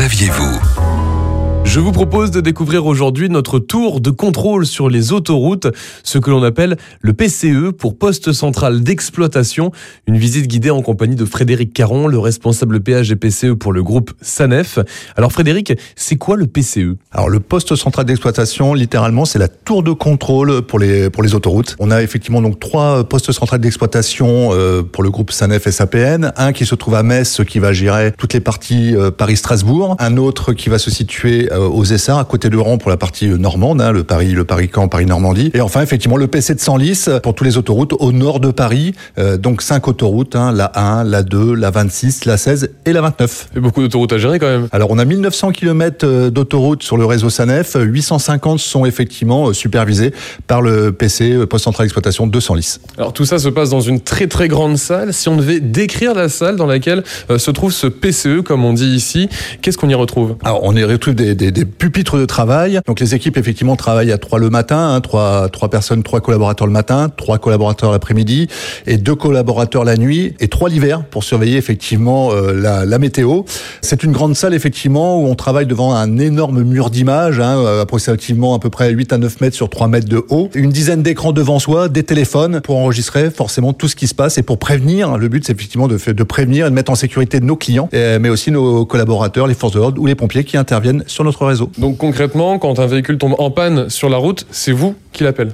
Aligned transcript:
saviez-vous? 0.00 1.09
Je 1.64 1.78
vous 1.78 1.92
propose 1.92 2.32
de 2.32 2.40
découvrir 2.40 2.86
aujourd'hui 2.86 3.28
notre 3.28 3.58
tour 3.58 4.00
de 4.00 4.10
contrôle 4.10 4.66
sur 4.66 4.88
les 4.88 5.12
autoroutes, 5.12 5.68
ce 6.02 6.18
que 6.18 6.30
l'on 6.30 6.42
appelle 6.42 6.76
le 7.00 7.12
PCE 7.12 7.70
pour 7.70 7.96
poste 7.96 8.32
central 8.32 8.82
d'exploitation. 8.82 9.70
Une 10.08 10.16
visite 10.16 10.48
guidée 10.48 10.70
en 10.70 10.82
compagnie 10.82 11.14
de 11.14 11.24
Frédéric 11.24 11.72
Caron, 11.72 12.08
le 12.08 12.18
responsable 12.18 12.80
péage 12.80 13.12
et 13.12 13.16
PCE 13.16 13.54
pour 13.54 13.72
le 13.72 13.84
groupe 13.84 14.10
SANEF. 14.20 14.80
Alors 15.16 15.30
Frédéric, 15.32 15.72
c'est 15.94 16.16
quoi 16.16 16.36
le 16.36 16.48
PCE 16.48 16.96
Alors 17.12 17.28
le 17.28 17.38
poste 17.38 17.76
central 17.76 18.04
d'exploitation, 18.04 18.74
littéralement, 18.74 19.24
c'est 19.24 19.38
la 19.38 19.48
tour 19.48 19.84
de 19.84 19.92
contrôle 19.92 20.62
pour 20.62 20.80
les 20.80 21.34
autoroutes. 21.34 21.76
On 21.78 21.92
a 21.92 22.02
effectivement 22.02 22.42
donc 22.42 22.58
trois 22.58 23.04
postes 23.04 23.30
centrales 23.30 23.60
d'exploitation 23.60 24.50
euh, 24.52 24.82
pour 24.82 25.04
le 25.04 25.10
groupe 25.10 25.30
SANEF 25.30 25.68
SAPN, 25.68 26.32
un 26.36 26.52
qui 26.52 26.66
se 26.66 26.74
trouve 26.74 26.94
à 26.94 27.02
Metz 27.02 27.42
qui 27.46 27.58
va 27.58 27.72
gérer 27.72 28.12
toutes 28.16 28.32
les 28.32 28.40
parties 28.40 28.96
euh, 28.96 29.10
Paris-Strasbourg, 29.10 29.96
un 29.98 30.16
autre 30.16 30.52
qui 30.52 30.68
va 30.68 30.78
se 30.78 30.90
situer 30.90 31.49
euh, 31.50 31.68
aux 31.68 31.84
Essarts 31.84 32.18
à 32.18 32.24
côté 32.24 32.50
de 32.50 32.56
Rouen 32.56 32.78
pour 32.78 32.90
la 32.90 32.96
partie 32.96 33.28
normande, 33.28 33.80
hein, 33.80 33.92
le 33.92 34.04
Paris 34.04 34.32
le 34.32 34.44
Paris-Camp, 34.44 34.88
Paris-Normandie, 34.88 35.50
et 35.54 35.60
enfin 35.60 35.82
effectivement 35.82 36.16
le 36.16 36.26
PC 36.26 36.54
de 36.54 36.60
Senlis 36.60 37.06
pour 37.22 37.34
toutes 37.34 37.46
les 37.46 37.58
autoroutes 37.58 37.94
au 37.98 38.12
nord 38.12 38.40
de 38.40 38.50
Paris, 38.50 38.94
euh, 39.18 39.36
donc 39.36 39.62
cinq 39.62 39.88
autoroutes, 39.88 40.36
hein, 40.36 40.52
la 40.52 40.70
1, 40.74 41.04
la 41.04 41.22
2, 41.22 41.54
la 41.54 41.70
26, 41.70 42.24
la 42.24 42.36
16 42.36 42.70
et 42.86 42.92
la 42.92 43.00
29. 43.00 43.48
Il 43.52 43.56
y 43.56 43.58
a 43.58 43.60
beaucoup 43.62 43.82
d'autoroutes 43.82 44.12
à 44.12 44.18
gérer 44.18 44.38
quand 44.38 44.46
même. 44.46 44.68
Alors 44.72 44.90
on 44.90 44.98
a 44.98 45.04
1900 45.04 45.52
km 45.52 46.28
d'autoroutes 46.30 46.82
sur 46.82 46.96
le 46.96 47.04
réseau 47.04 47.30
SANEF, 47.30 47.76
850 47.80 48.58
sont 48.58 48.84
effectivement 48.84 49.48
euh, 49.48 49.52
supervisés 49.52 50.12
par 50.46 50.62
le 50.62 50.92
PC, 50.92 51.32
euh, 51.32 51.46
Poste 51.46 51.64
Central 51.64 51.86
d'Exploitation 51.86 52.26
de 52.26 52.40
Senlis. 52.40 52.78
Alors 52.96 53.12
tout 53.12 53.24
ça 53.24 53.38
se 53.38 53.48
passe 53.48 53.70
dans 53.70 53.80
une 53.80 54.00
très 54.00 54.26
très 54.26 54.48
grande 54.48 54.76
salle. 54.76 55.12
Si 55.12 55.28
on 55.28 55.36
devait 55.36 55.60
décrire 55.60 56.14
la 56.14 56.28
salle 56.28 56.56
dans 56.56 56.66
laquelle 56.66 57.02
euh, 57.30 57.38
se 57.38 57.50
trouve 57.50 57.72
ce 57.72 57.86
PCE, 57.86 58.42
comme 58.42 58.64
on 58.64 58.72
dit 58.72 58.94
ici, 58.94 59.28
qu'est-ce 59.62 59.78
qu'on 59.78 59.88
y 59.88 59.94
retrouve? 59.94 60.36
Alors 60.42 60.60
on 60.62 60.74
y 60.76 60.84
retrouve 60.84 61.14
des, 61.14 61.34
des, 61.40 61.50
des 61.50 61.64
pupitres 61.64 62.18
de 62.18 62.26
travail. 62.26 62.80
Donc 62.86 63.00
les 63.00 63.14
équipes 63.14 63.38
effectivement 63.38 63.74
travaillent 63.74 64.12
à 64.12 64.18
trois 64.18 64.38
le 64.38 64.50
matin, 64.50 64.94
hein, 64.94 65.00
trois, 65.00 65.48
trois 65.48 65.70
personnes, 65.70 66.02
trois 66.02 66.20
collaborateurs 66.20 66.66
le 66.66 66.72
matin, 66.72 67.10
trois 67.16 67.38
collaborateurs 67.38 67.90
l'après-midi 67.90 68.48
et 68.86 68.98
deux 68.98 69.14
collaborateurs 69.14 69.84
la 69.84 69.96
nuit 69.96 70.34
et 70.38 70.48
trois 70.48 70.68
l'hiver 70.68 71.02
pour 71.10 71.24
surveiller 71.24 71.56
effectivement 71.56 72.30
euh, 72.32 72.52
la, 72.52 72.84
la 72.84 72.98
météo. 72.98 73.42
C'est 73.80 74.02
une 74.04 74.12
grande 74.12 74.36
salle 74.36 74.54
effectivement 74.54 75.20
où 75.20 75.26
on 75.26 75.34
travaille 75.34 75.66
devant 75.66 75.94
un 75.94 76.18
énorme 76.18 76.62
mur 76.62 76.90
d'images, 76.90 77.40
hein, 77.40 77.58
euh, 77.58 77.82
approximativement 77.82 78.54
à 78.54 78.58
peu 78.58 78.68
près 78.68 78.90
8 78.90 79.14
à 79.14 79.18
9 79.18 79.40
mètres 79.40 79.56
sur 79.56 79.70
3 79.70 79.88
mètres 79.88 80.08
de 80.08 80.22
haut, 80.28 80.50
une 80.54 80.70
dizaine 80.70 81.02
d'écrans 81.02 81.32
devant 81.32 81.58
soi, 81.58 81.88
des 81.88 82.02
téléphones 82.02 82.60
pour 82.60 82.76
enregistrer 82.76 83.30
forcément 83.30 83.72
tout 83.72 83.88
ce 83.88 83.96
qui 83.96 84.06
se 84.06 84.14
passe 84.14 84.36
et 84.36 84.42
pour 84.42 84.58
prévenir. 84.58 85.16
Le 85.16 85.28
but 85.28 85.46
c'est 85.46 85.52
effectivement 85.54 85.88
de, 85.88 85.96
de 85.96 86.22
prévenir 86.22 86.66
et 86.66 86.70
de 86.70 86.74
mettre 86.74 86.92
en 86.92 86.96
sécurité 86.96 87.40
nos 87.40 87.56
clients, 87.56 87.88
mais 87.92 88.28
aussi 88.28 88.50
nos 88.50 88.84
collaborateurs, 88.84 89.46
les 89.46 89.54
forces 89.54 89.72
de 89.72 89.78
l'ordre 89.78 90.00
ou 90.00 90.06
les 90.06 90.14
pompiers 90.14 90.44
qui 90.44 90.56
interviennent 90.56 91.02
sur 91.06 91.24
Donc 91.78 91.98
concrètement, 91.98 92.58
quand 92.58 92.78
un 92.78 92.86
véhicule 92.86 93.18
tombe 93.18 93.34
en 93.38 93.50
panne 93.50 93.88
sur 93.88 94.08
la 94.08 94.16
route, 94.16 94.46
c'est 94.50 94.72
vous 94.72 94.94
qui 95.12 95.24
l'appelle 95.24 95.52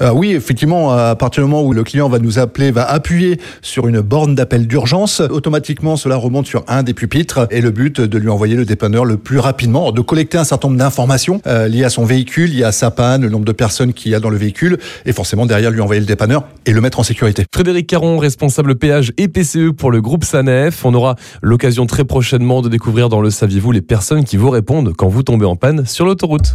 euh, 0.00 0.10
oui, 0.12 0.32
effectivement, 0.32 0.92
à 0.92 1.14
partir 1.16 1.44
du 1.44 1.50
moment 1.50 1.62
où 1.62 1.72
le 1.72 1.84
client 1.84 2.08
va 2.08 2.18
nous 2.18 2.38
appeler, 2.38 2.70
va 2.70 2.88
appuyer 2.88 3.40
sur 3.62 3.88
une 3.88 4.00
borne 4.00 4.34
d'appel 4.34 4.66
d'urgence, 4.66 5.20
automatiquement 5.20 5.96
cela 5.96 6.16
remonte 6.16 6.46
sur 6.46 6.64
un 6.68 6.82
des 6.82 6.94
pupitres 6.94 7.46
et 7.50 7.60
le 7.60 7.70
but 7.70 8.00
de 8.00 8.18
lui 8.18 8.28
envoyer 8.28 8.54
le 8.54 8.64
dépanneur 8.64 9.04
le 9.04 9.16
plus 9.16 9.38
rapidement, 9.38 9.92
de 9.92 10.00
collecter 10.00 10.38
un 10.38 10.44
certain 10.44 10.68
nombre 10.68 10.78
d'informations 10.78 11.40
euh, 11.46 11.68
liées 11.68 11.84
à 11.84 11.90
son 11.90 12.04
véhicule, 12.04 12.50
liées 12.50 12.64
à 12.64 12.72
sa 12.72 12.90
panne, 12.90 13.22
le 13.22 13.28
nombre 13.28 13.44
de 13.44 13.52
personnes 13.52 13.92
qu'il 13.92 14.12
y 14.12 14.14
a 14.14 14.20
dans 14.20 14.30
le 14.30 14.36
véhicule 14.36 14.78
et 15.06 15.12
forcément 15.12 15.46
derrière 15.46 15.70
lui 15.70 15.80
envoyer 15.80 16.00
le 16.00 16.06
dépanneur 16.06 16.44
et 16.66 16.72
le 16.72 16.80
mettre 16.80 17.00
en 17.00 17.02
sécurité. 17.02 17.44
Frédéric 17.52 17.86
Caron, 17.86 18.18
responsable 18.18 18.76
péage 18.76 19.12
et 19.16 19.28
PCE 19.28 19.72
pour 19.76 19.90
le 19.90 20.00
groupe 20.00 20.24
SANEF. 20.24 20.84
On 20.84 20.94
aura 20.94 21.16
l'occasion 21.42 21.86
très 21.86 22.04
prochainement 22.04 22.62
de 22.62 22.68
découvrir 22.68 23.08
dans 23.08 23.20
le 23.20 23.30
Saviez-vous 23.30 23.72
les 23.72 23.82
personnes 23.82 24.24
qui 24.24 24.36
vous 24.36 24.50
répondent 24.50 24.92
quand 24.96 25.08
vous 25.08 25.22
tombez 25.22 25.46
en 25.46 25.56
panne 25.56 25.86
sur 25.86 26.04
l'autoroute. 26.04 26.54